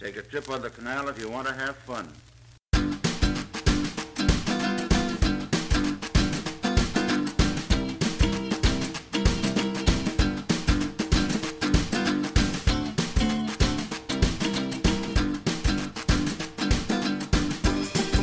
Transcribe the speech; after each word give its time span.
Take 0.00 0.16
a 0.16 0.22
trip 0.22 0.48
on 0.48 0.62
the 0.62 0.70
canal 0.70 1.10
if 1.10 1.20
you 1.20 1.28
want 1.28 1.46
to 1.46 1.52
have 1.52 1.76
fun. 1.76 2.08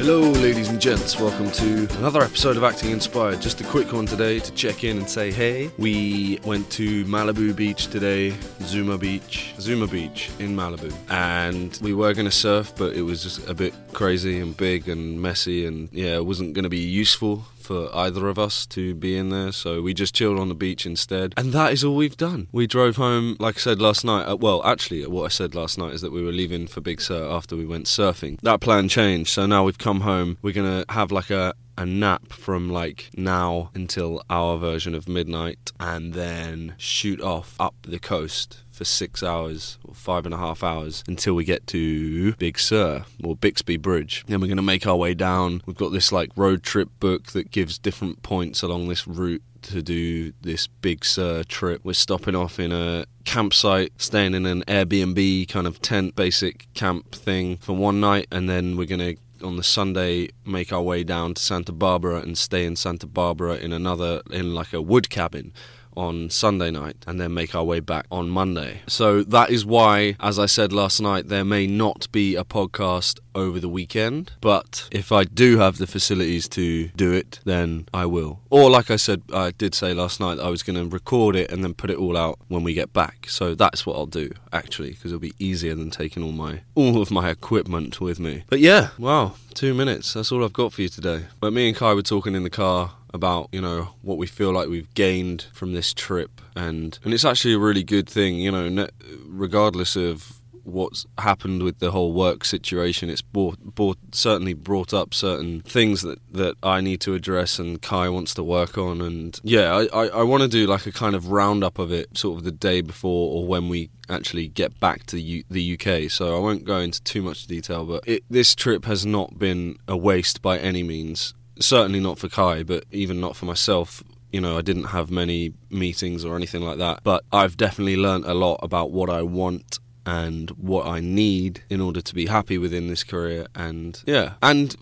Hello, 0.07 0.21
ladies 0.21 0.69
and 0.69 0.79
gents. 0.79 1.19
Welcome 1.19 1.51
to 1.51 1.85
another 1.97 2.21
episode 2.21 2.55
of 2.55 2.63
Acting 2.63 2.91
Inspired. 2.91 3.41
Just 3.41 3.59
a 3.59 3.65
quick 3.65 3.91
one 3.91 4.05
today 4.05 4.39
to 4.39 4.53
check 4.53 4.85
in 4.85 4.99
and 4.99 5.09
say 5.09 5.33
hey. 5.33 5.69
We 5.77 6.39
went 6.45 6.71
to 6.71 7.03
Malibu 7.03 7.53
Beach 7.53 7.87
today, 7.87 8.33
Zuma 8.61 8.97
Beach, 8.97 9.54
Zuma 9.59 9.85
Beach 9.85 10.31
in 10.39 10.55
Malibu, 10.55 10.93
and 11.09 11.77
we 11.81 11.93
were 11.93 12.13
going 12.13 12.23
to 12.23 12.31
surf, 12.31 12.71
but 12.77 12.96
it 12.96 13.01
was 13.01 13.21
just 13.21 13.49
a 13.49 13.54
bit 13.54 13.73
crazy 13.91 14.39
and 14.39 14.55
big 14.55 14.87
and 14.87 15.21
messy, 15.21 15.65
and 15.65 15.89
yeah, 15.91 16.15
it 16.15 16.25
wasn't 16.25 16.54
going 16.54 16.63
to 16.63 16.69
be 16.69 16.77
useful 16.77 17.43
for 17.68 17.93
either 17.93 18.29
of 18.29 18.39
us 18.39 18.65
to 18.65 18.96
be 18.96 19.18
in 19.18 19.27
there, 19.27 19.51
so 19.51 19.82
we 19.82 19.93
just 19.93 20.15
chilled 20.15 20.39
on 20.39 20.47
the 20.47 20.55
beach 20.55 20.85
instead. 20.85 21.33
And 21.35 21.51
that 21.51 21.74
is 21.74 21.83
all 21.83 21.97
we've 21.97 22.15
done. 22.15 22.47
We 22.54 22.65
drove 22.65 22.96
home, 22.96 23.35
like 23.39 23.57
I 23.57 23.60
said 23.60 23.82
last 23.82 24.05
night. 24.05 24.24
Uh, 24.24 24.37
well, 24.37 24.65
actually, 24.65 25.05
what 25.05 25.25
I 25.25 25.27
said 25.27 25.54
last 25.54 25.77
night 25.77 25.93
is 25.93 25.99
that 25.99 26.13
we 26.13 26.24
were 26.24 26.32
leaving 26.32 26.65
for 26.68 26.79
Big 26.79 27.01
Sur 27.01 27.29
after 27.29 27.57
we 27.57 27.65
went 27.65 27.87
surfing. 27.87 28.39
That 28.39 28.61
plan 28.61 28.87
changed, 28.87 29.32
so 29.32 29.46
now 29.46 29.65
we've 29.65 29.77
come 29.77 29.96
home. 30.01 30.37
We're 30.42 30.54
gonna 30.54 30.86
have 30.89 31.11
like 31.11 31.29
a 31.29 31.54
a 31.78 31.86
nap 31.86 32.33
from 32.33 32.69
like 32.69 33.09
now 33.16 33.69
until 33.75 34.23
our 34.30 34.58
version 34.58 34.95
of 34.95 35.08
midnight 35.08 35.72
and 35.80 36.14
then 36.14 36.73
shoot 36.78 37.22
off 37.22 37.55
up 37.59 37.75
the 37.83 38.00
coast 38.00 38.64
for 38.72 38.83
six 38.83 39.22
hours 39.22 39.78
or 39.83 39.94
five 39.94 40.25
and 40.25 40.33
a 40.33 40.38
half 40.38 40.64
hours 40.64 41.03
until 41.08 41.36
we 41.36 41.44
get 41.44 41.67
to 41.67 42.33
Big 42.33 42.58
Sur 42.58 43.05
or 43.23 43.36
Bixby 43.36 43.78
Bridge. 43.78 44.23
Then 44.28 44.41
we're 44.41 44.47
going 44.47 44.58
to 44.58 44.64
make 44.64 44.88
our 44.88 44.95
way 44.95 45.13
down. 45.13 45.61
We've 45.66 45.77
got 45.77 45.91
this 45.91 46.11
like 46.11 46.31
road 46.36 46.64
trip 46.64 46.89
book 46.99 47.27
that 47.27 47.52
gives 47.52 47.77
different 47.77 48.23
points 48.23 48.64
along 48.64 48.88
this 48.88 49.08
route 49.08 49.43
to 49.64 49.81
do 49.81 50.33
this 50.41 50.67
Big 50.67 51.05
Sur 51.05 51.43
trip. 51.43 51.81
We're 51.83 51.93
stopping 51.93 52.36
off 52.36 52.59
in 52.59 52.71
a 52.71 53.05
campsite, 53.25 53.93
staying 53.97 54.33
in 54.33 54.45
an 54.45 54.64
Airbnb 54.67 55.47
kind 55.49 55.67
of 55.67 55.81
tent, 55.81 56.16
basic 56.16 56.71
camp 56.73 57.11
thing 57.14 57.58
for 57.58 57.75
one 57.75 57.99
night, 57.99 58.27
and 58.31 58.49
then 58.49 58.77
we're 58.77 58.86
going 58.86 59.16
to 59.16 59.17
on 59.43 59.57
the 59.57 59.63
Sunday 59.63 60.30
make 60.45 60.71
our 60.71 60.81
way 60.81 61.03
down 61.03 61.33
to 61.33 61.41
Santa 61.41 61.71
Barbara 61.71 62.21
and 62.21 62.38
stay 62.38 62.66
in 62.66 62.75
Santa 62.75 63.07
Barbara 63.07 63.55
in 63.55 63.71
another 63.73 64.21
in 64.31 64.53
like 64.53 64.73
a 64.73 64.81
wood 64.81 65.09
cabin 65.09 65.53
on 65.97 66.29
Sunday 66.29 66.71
night 66.71 66.95
and 67.07 67.19
then 67.19 67.33
make 67.33 67.55
our 67.55 67.63
way 67.63 67.79
back 67.79 68.05
on 68.11 68.29
Monday. 68.29 68.81
So 68.87 69.23
that 69.23 69.49
is 69.49 69.65
why, 69.65 70.15
as 70.19 70.37
I 70.39 70.45
said 70.45 70.71
last 70.71 71.01
night, 71.01 71.27
there 71.27 71.43
may 71.43 71.67
not 71.67 72.09
be 72.11 72.35
a 72.35 72.43
podcast 72.43 73.19
over 73.33 73.59
the 73.59 73.69
weekend, 73.69 74.31
but 74.41 74.87
if 74.91 75.11
I 75.11 75.23
do 75.23 75.57
have 75.57 75.77
the 75.77 75.87
facilities 75.87 76.47
to 76.49 76.87
do 76.89 77.11
it, 77.11 77.39
then 77.45 77.87
I 77.93 78.05
will. 78.05 78.39
Or, 78.49 78.69
like 78.69 78.89
I 78.89 78.95
said, 78.95 79.21
I 79.33 79.51
did 79.51 79.75
say 79.75 79.93
last 79.93 80.19
night, 80.19 80.39
I 80.39 80.49
was 80.49 80.63
going 80.63 80.77
to 80.77 80.87
record 80.89 81.35
it 81.35 81.51
and 81.51 81.63
then 81.63 81.73
put 81.73 81.89
it 81.89 81.97
all 81.97 82.17
out 82.17 82.39
when 82.47 82.63
we 82.63 82.73
get 82.73 82.93
back. 82.93 83.27
So 83.29 83.55
that's 83.55 83.85
what 83.85 83.95
I'll 83.95 84.05
do, 84.05 84.31
actually, 84.53 84.91
because 84.91 85.11
it'll 85.11 85.19
be 85.19 85.33
easier 85.39 85.75
than 85.75 85.91
taking 85.91 86.23
all 86.23 86.31
my 86.31 86.61
all 86.75 87.01
of 87.01 87.11
my 87.11 87.29
equipment 87.29 87.99
with 88.01 88.19
me. 88.19 88.43
But 88.49 88.59
yeah, 88.59 88.89
wow, 88.97 89.33
two 89.53 89.73
minutes. 89.73 90.13
That's 90.13 90.31
all 90.31 90.43
I've 90.43 90.53
got 90.53 90.73
for 90.73 90.81
you 90.81 90.89
today. 90.89 91.25
But 91.39 91.53
me 91.53 91.67
and 91.67 91.77
Kae 91.77 91.95
were 91.95 92.01
talking 92.01 92.35
in 92.35 92.43
the 92.43 92.49
car 92.49 92.93
about 93.17 93.49
you 93.51 93.59
know 93.59 93.89
what 94.01 94.17
we 94.17 94.27
feel 94.27 94.51
like 94.51 94.69
we've 94.69 94.93
gained 94.93 95.47
from 95.51 95.73
this 95.73 95.93
trip 95.93 96.39
and 96.55 96.99
and 97.03 97.13
it's 97.13 97.25
actually 97.25 97.53
a 97.53 97.59
really 97.59 97.83
good 97.83 98.07
thing 98.07 98.37
you 98.37 98.51
know 98.51 98.87
regardless 99.25 99.95
of 99.97 100.37
what's 100.67 101.05
happened 101.17 101.63
with 101.63 101.79
the 101.79 101.91
whole 101.91 102.11
work 102.11 102.43
situation. 102.43 103.09
It's 103.09 103.21
brought, 103.21 103.57
brought, 103.59 103.97
certainly 104.11 104.53
brought 104.53 104.93
up 104.93 105.13
certain 105.13 105.61
things 105.61 106.01
that, 106.01 106.19
that 106.33 106.55
I 106.61 106.81
need 106.81 106.99
to 107.01 107.13
address 107.13 107.57
and 107.57 107.81
Kae 107.81 108.13
wants 108.13 108.33
to 108.35 108.43
work 108.43 108.77
on. 108.77 109.02
And 109.02 109.39
yeah, 109.43 109.73
I, 109.73 109.86
I, 109.93 110.08
I 110.09 110.23
want 110.23 110.43
to 110.43 110.49
do 110.49 110.67
like 110.67 110.86
a 110.86 110.92
kind 110.92 111.15
of 111.15 111.31
roundup 111.31 111.80
of 111.80 111.92
it 111.92 112.17
sort 112.17 112.37
of 112.37 112.43
the 112.43 112.52
day 112.52 112.81
before 112.81 113.33
or 113.33 113.47
when 113.47 113.69
we 113.69 113.89
actually 114.09 114.47
get 114.49 114.77
back 114.80 115.05
to 115.08 115.15
the, 115.15 115.45
UK. 115.73 116.11
So 116.11 116.36
I 116.36 116.39
won't 116.39 116.65
go 116.65 116.80
into 116.80 117.02
too 117.03 117.21
much 117.21 117.47
detail, 117.47 117.86
but 117.86 118.08
it, 118.08 118.23
this 118.30 118.53
trip 118.53 118.86
has 118.86 119.05
not 119.05 119.39
been 119.39 119.77
a 119.87 119.97
waste 119.97 120.42
by 120.42 120.58
any 120.59 120.83
means 120.83 121.33
certainly 121.59 121.99
not 121.99 122.19
for 122.19 122.27
Kae, 122.27 122.65
but 122.65 122.85
even 122.91 123.19
not 123.19 123.35
for 123.35 123.45
myself. 123.45 124.03
You 124.31 124.41
know, 124.41 124.57
I 124.57 124.61
didn't 124.61 124.85
have 124.85 125.09
many 125.09 125.53
meetings 125.69 126.25
or 126.25 126.35
anything 126.35 126.61
like 126.61 126.77
that, 126.79 127.01
but 127.03 127.23
I've 127.31 127.57
definitely 127.57 127.97
learnt 127.97 128.25
a 128.25 128.34
lot 128.34 128.59
about 128.62 128.91
what 128.91 129.09
I 129.09 129.22
want 129.22 129.79
and 130.07 130.51
what 130.51 130.88
I 130.88 131.01
need 131.01 131.63
in 131.69 131.81
order 131.81 132.00
to 132.00 132.16
be 132.16 132.28
happy 132.28 132.57
within 132.57 132.88
this 132.88 133.03
career 133.03 133.45
and 133.53 134.01
yeah. 134.06 134.35
and 134.41 134.73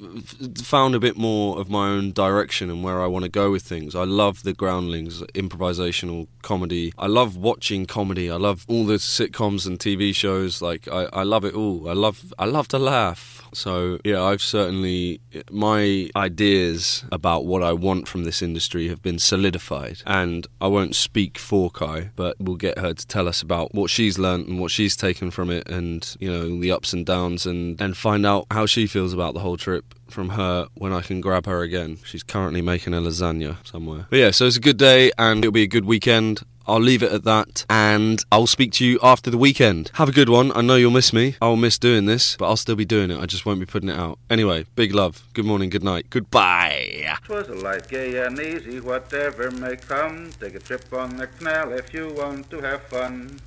found 0.59 0.93
a 0.93 0.99
bit 0.99 1.17
more 1.17 1.59
of 1.59 1.67
my 1.67 1.89
own 1.89 2.11
direction 2.11 2.69
and 2.69 2.83
where 2.83 3.01
I 3.01 3.07
want 3.07 3.23
to 3.23 3.29
go 3.29 3.49
with 3.49 3.63
things. 3.63 3.95
I 3.95 4.03
love 4.03 4.43
the 4.43 4.53
groundlings 4.53 5.21
improvisational 5.33 6.27
comedy. 6.43 6.93
I 6.99 7.07
love 7.07 7.37
watching 7.37 7.87
comedy. 7.87 8.29
I 8.29 8.35
love 8.35 8.65
all 8.67 8.85
the 8.85 8.95
sitcoms 8.97 9.65
and 9.65 9.79
TV 9.79 10.13
shows. 10.13 10.61
Like 10.61 10.87
I, 10.87 11.05
I 11.11 11.23
love 11.23 11.43
it 11.43 11.55
all. 11.55 11.89
I 11.89 11.93
love 11.93 12.31
I 12.37 12.45
love 12.45 12.67
to 12.67 12.77
laugh. 12.77 13.41
So 13.51 13.97
yeah 14.03 14.21
I've 14.21 14.43
certainly 14.43 15.21
my 15.49 16.07
ideas 16.15 17.03
about 17.11 17.45
what 17.45 17.63
I 17.63 17.73
want 17.73 18.07
from 18.07 18.25
this 18.25 18.43
industry 18.43 18.89
have 18.89 19.01
been 19.01 19.17
solidified. 19.17 20.03
And 20.05 20.45
I 20.61 20.67
won't 20.67 20.95
speak 20.95 21.39
for 21.39 21.71
Kae 21.71 22.11
but 22.15 22.35
we'll 22.39 22.57
get 22.57 22.77
her 22.77 22.93
to 22.93 23.07
tell 23.07 23.27
us 23.27 23.41
about 23.41 23.73
what 23.73 23.89
she's 23.89 24.19
learned 24.19 24.47
and 24.47 24.59
what 24.59 24.69
she's 24.69 24.95
taken 24.95 25.14
taken 25.15 25.31
from 25.31 25.49
it 25.49 25.67
and 25.69 26.17
you 26.19 26.29
know 26.29 26.59
the 26.59 26.71
ups 26.71 26.91
and 26.91 27.05
downs 27.05 27.45
and 27.45 27.79
and 27.79 27.95
find 27.95 28.25
out 28.25 28.45
how 28.51 28.65
she 28.65 28.85
feels 28.85 29.13
about 29.13 29.33
the 29.33 29.39
whole 29.39 29.55
trip 29.55 29.95
from 30.09 30.29
her 30.29 30.67
when 30.75 30.91
I 30.91 31.01
can 31.01 31.21
grab 31.21 31.45
her 31.45 31.61
again. 31.61 31.97
She's 32.03 32.21
currently 32.21 32.61
making 32.61 32.93
a 32.93 32.97
lasagna 32.97 33.65
somewhere. 33.65 34.07
But 34.09 34.19
yeah, 34.19 34.31
so 34.31 34.45
it's 34.45 34.57
a 34.57 34.61
good 34.61 34.77
day 34.77 35.11
and 35.17 35.39
it'll 35.39 35.53
be 35.53 35.63
a 35.63 35.67
good 35.67 35.85
weekend. 35.85 36.41
I'll 36.67 36.81
leave 36.81 37.03
it 37.03 37.11
at 37.11 37.23
that 37.23 37.65
and 37.69 38.23
I'll 38.31 38.47
speak 38.47 38.71
to 38.73 38.85
you 38.85 38.99
after 39.01 39.29
the 39.29 39.37
weekend. 39.37 39.91
Have 39.93 40.09
a 40.09 40.11
good 40.11 40.29
one. 40.29 40.51
I 40.51 40.61
know 40.61 40.75
you'll 40.75 40.91
miss 40.91 41.13
me. 41.13 41.35
I'll 41.41 41.55
miss 41.55 41.77
doing 41.79 42.07
this, 42.07 42.35
but 42.37 42.47
I'll 42.47 42.57
still 42.57 42.75
be 42.75 42.85
doing 42.85 43.09
it. 43.11 43.19
I 43.19 43.25
just 43.25 43.45
won't 43.45 43.59
be 43.59 43.65
putting 43.65 43.89
it 43.89 43.97
out. 43.97 44.19
Anyway, 44.29 44.65
big 44.75 44.93
love. 44.93 45.23
Good 45.33 45.45
morning, 45.45 45.69
good 45.69 45.83
night. 45.83 46.09
Goodbye. 46.09 47.17
Twas 47.23 47.49
a 47.49 47.53
light, 47.53 47.87
gay 47.87 48.23
and 48.25 48.39
easy, 48.39 48.79
whatever 48.79 49.49
may 49.51 49.75
come. 49.75 50.31
Take 50.39 50.55
a 50.55 50.59
trip 50.59 50.91
on 50.91 51.17
the 51.17 51.27
canal 51.27 51.71
if 51.73 51.93
you 51.93 52.13
want 52.13 52.49
to 52.49 52.61
have 52.61 52.81
fun. 52.83 53.39